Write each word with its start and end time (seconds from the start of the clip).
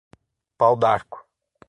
Pau-d'Arco 0.57 1.27